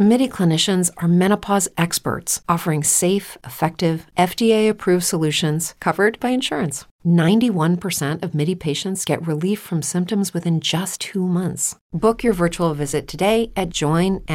MIDI 0.00 0.28
clinicians 0.28 0.92
are 0.98 1.08
menopause 1.08 1.68
experts 1.76 2.40
offering 2.48 2.84
safe, 2.84 3.36
effective, 3.42 4.06
FDA 4.16 4.70
approved 4.70 5.02
solutions 5.02 5.74
covered 5.80 6.20
by 6.20 6.28
insurance. 6.28 6.86
91% 7.04 8.22
of 8.22 8.32
MIDI 8.32 8.54
patients 8.54 9.04
get 9.04 9.26
relief 9.26 9.58
from 9.58 9.82
symptoms 9.82 10.32
within 10.32 10.60
just 10.60 11.00
two 11.00 11.26
months. 11.26 11.74
Book 11.92 12.22
your 12.22 12.32
virtual 12.32 12.74
visit 12.74 13.08
today 13.08 13.50
at 13.56 13.70
joinmidi.com. 13.70 14.28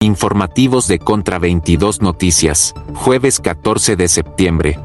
Informativos 0.00 0.88
de 0.88 0.98
Contra 0.98 1.38
22 1.38 2.00
Noticias, 2.00 2.72
jueves 2.94 3.38
14 3.38 3.96
de 3.96 4.08
septiembre. 4.08 4.78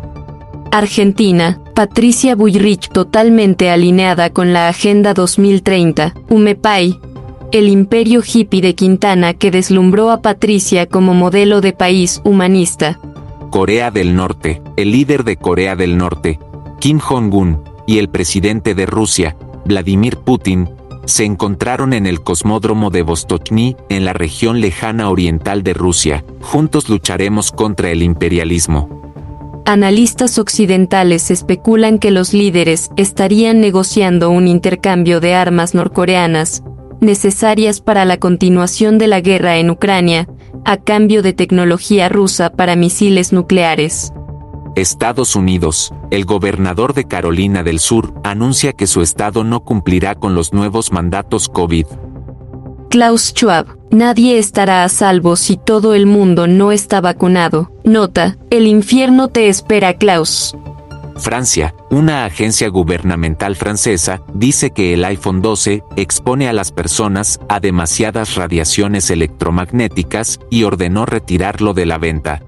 Argentina, 0.73 1.61
Patricia 1.75 2.35
Bullrich 2.35 2.89
totalmente 2.89 3.69
alineada 3.69 4.31
con 4.31 4.52
la 4.53 4.67
Agenda 4.69 5.13
2030, 5.13 6.16
UMEPAI, 6.30 6.99
el 7.53 7.70
imperio 7.70 8.23
hippie 8.25 8.62
de 8.62 8.73
Quintana 8.73 9.35
que 9.35 9.52
deslumbró 9.52 10.09
a 10.09 10.23
Patricia 10.23 10.88
como 10.88 11.13
modelo 11.13 11.61
de 11.61 11.71
país 11.71 12.20
humanista. 12.25 12.99
Corea 13.52 13.91
del 13.91 14.16
Norte, 14.16 14.63
el 14.75 14.91
líder 14.91 15.23
de 15.23 15.38
Corea 15.38 15.75
del 15.75 15.95
Norte, 15.95 16.39
Kim 16.80 16.97
Jong-un, 16.97 17.61
y 17.85 17.99
el 17.99 18.09
presidente 18.09 18.73
de 18.73 18.88
Rusia, 18.88 19.38
Vladimir 19.66 20.17
Putin, 20.17 20.67
se 21.05 21.25
encontraron 21.25 21.94
en 21.94 22.08
el 22.08 22.23
cosmódromo 22.23 22.89
de 22.89 23.03
Vostochny, 23.03 23.77
en 23.89 24.03
la 24.03 24.13
región 24.13 24.59
lejana 24.59 25.11
oriental 25.11 25.61
de 25.61 25.75
Rusia. 25.75 26.25
Juntos 26.41 26.89
lucharemos 26.89 27.52
contra 27.52 27.92
el 27.92 28.02
imperialismo. 28.02 29.03
Analistas 29.66 30.39
occidentales 30.39 31.30
especulan 31.30 31.99
que 31.99 32.09
los 32.09 32.33
líderes 32.33 32.89
estarían 32.97 33.61
negociando 33.61 34.31
un 34.31 34.47
intercambio 34.47 35.20
de 35.20 35.36
armas 35.36 35.75
norcoreanas, 35.75 36.64
necesarias 37.03 37.81
para 37.81 38.05
la 38.05 38.17
continuación 38.17 38.97
de 38.97 39.07
la 39.07 39.21
guerra 39.21 39.57
en 39.57 39.69
Ucrania, 39.69 40.27
a 40.65 40.77
cambio 40.77 41.21
de 41.21 41.33
tecnología 41.33 42.09
rusa 42.09 42.49
para 42.51 42.75
misiles 42.75 43.33
nucleares. 43.33 44.13
Estados 44.75 45.35
Unidos, 45.35 45.93
el 46.09 46.25
gobernador 46.25 46.93
de 46.93 47.05
Carolina 47.05 47.61
del 47.61 47.79
Sur 47.79 48.13
anuncia 48.23 48.73
que 48.73 48.87
su 48.87 49.01
estado 49.01 49.43
no 49.43 49.59
cumplirá 49.63 50.15
con 50.15 50.33
los 50.33 50.51
nuevos 50.51 50.91
mandatos 50.91 51.47
COVID. 51.47 51.85
Klaus 52.89 53.33
Schwab, 53.35 53.67
nadie 53.91 54.37
estará 54.37 54.83
a 54.83 54.89
salvo 54.89 55.35
si 55.35 55.57
todo 55.57 55.93
el 55.93 56.05
mundo 56.05 56.47
no 56.47 56.71
está 56.71 57.01
vacunado. 57.01 57.71
Nota, 57.83 58.37
el 58.49 58.67
infierno 58.67 59.27
te 59.27 59.47
espera 59.47 59.95
Klaus. 59.95 60.55
Francia, 61.17 61.75
una 61.89 62.25
agencia 62.25 62.67
gubernamental 62.69 63.56
francesa, 63.56 64.22
dice 64.33 64.72
que 64.72 64.94
el 64.94 65.06
iPhone 65.06 65.42
12 65.42 65.83
expone 65.95 66.47
a 66.47 66.53
las 66.53 66.72
personas 66.72 67.39
a 67.50 67.59
demasiadas 67.59 68.36
radiaciones 68.36 69.09
electromagnéticas 69.09 70.39
y 70.50 70.64
ordenó 70.64 71.05
retirarlo 71.05 71.73
de 71.73 71.86
la 71.86 71.97
venta. 71.97 72.42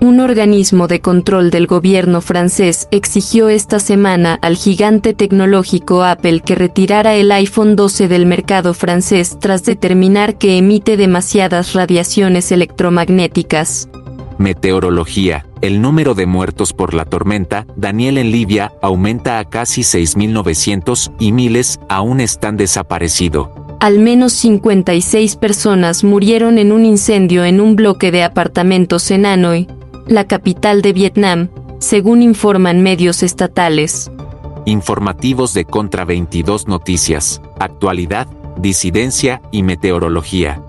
Un 0.00 0.20
organismo 0.20 0.88
de 0.88 1.00
control 1.00 1.50
del 1.50 1.66
gobierno 1.66 2.20
francés 2.20 2.86
exigió 2.90 3.48
esta 3.48 3.80
semana 3.80 4.38
al 4.42 4.56
gigante 4.56 5.14
tecnológico 5.14 6.04
Apple 6.04 6.40
que 6.40 6.54
retirara 6.54 7.14
el 7.14 7.32
iPhone 7.32 7.76
12 7.76 8.06
del 8.06 8.26
mercado 8.26 8.74
francés 8.74 9.38
tras 9.40 9.64
determinar 9.64 10.36
que 10.36 10.58
emite 10.58 10.98
demasiadas 10.98 11.72
radiaciones 11.72 12.52
electromagnéticas. 12.52 13.88
Meteorología. 14.38 15.46
El 15.62 15.80
número 15.80 16.14
de 16.14 16.26
muertos 16.26 16.72
por 16.72 16.94
la 16.94 17.04
tormenta 17.04 17.66
Daniel 17.76 18.18
en 18.18 18.30
Libia 18.30 18.72
aumenta 18.82 19.38
a 19.38 19.44
casi 19.44 19.82
6.900 19.82 21.12
y 21.18 21.32
miles 21.32 21.80
aún 21.88 22.20
están 22.20 22.56
desaparecidos. 22.56 23.48
Al 23.80 23.98
menos 23.98 24.32
56 24.34 25.36
personas 25.36 26.04
murieron 26.04 26.58
en 26.58 26.72
un 26.72 26.84
incendio 26.84 27.44
en 27.44 27.60
un 27.60 27.76
bloque 27.76 28.10
de 28.10 28.22
apartamentos 28.22 29.10
en 29.10 29.26
Hanoi, 29.26 29.68
la 30.06 30.26
capital 30.26 30.82
de 30.82 30.92
Vietnam, 30.92 31.48
según 31.78 32.22
informan 32.22 32.82
medios 32.82 33.22
estatales. 33.22 34.10
Informativos 34.64 35.54
de 35.54 35.64
Contra 35.64 36.04
22 36.04 36.68
Noticias, 36.68 37.40
actualidad, 37.58 38.26
disidencia 38.56 39.42
y 39.52 39.62
meteorología. 39.62 40.62